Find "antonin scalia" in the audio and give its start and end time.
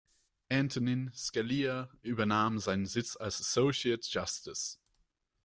0.49-1.91